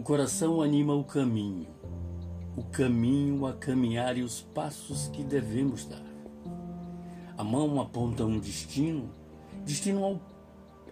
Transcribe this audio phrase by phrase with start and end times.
[0.00, 1.68] coração anima o caminho,
[2.56, 6.02] o caminho a caminhar e os passos que devemos dar.
[7.38, 9.08] A mão aponta um destino,
[9.64, 10.20] destino ao,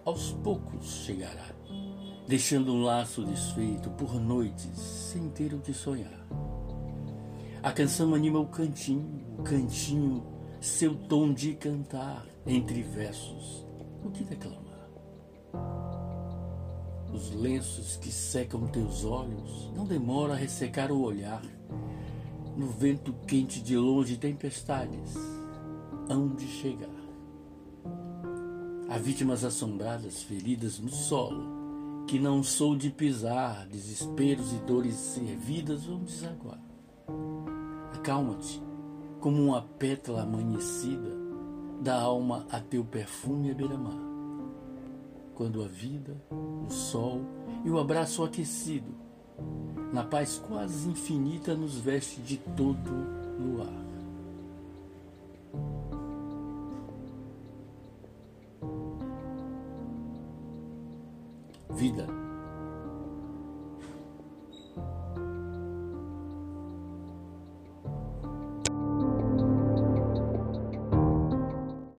[0.05, 1.53] aos poucos chegará,
[2.27, 6.25] deixando um laço desfeito por noites sem ter o que sonhar.
[7.61, 10.23] A canção anima o cantinho, o cantinho,
[10.61, 13.65] seu tom de cantar entre versos,
[14.03, 14.72] o que declamar.
[17.13, 21.43] Os lenços que secam teus olhos não demora a ressecar o olhar.
[22.57, 25.13] No vento quente de longe tempestades
[26.09, 26.89] hão de chegar.
[28.89, 35.85] Há vítimas assombradas, feridas no solo, que não sou de pisar, desesperos e dores servidas
[35.85, 36.59] vão desaguar.
[37.93, 38.61] Acalma-te,
[39.19, 41.15] como uma pétala amanhecida,
[41.79, 44.12] da alma a teu perfume a beira-mar
[45.35, 47.21] quando a vida, o sol
[47.63, 48.93] e o abraço aquecido,
[49.91, 52.91] na paz quase infinita, nos veste de todo
[53.39, 53.83] luar.
[61.69, 62.32] Vida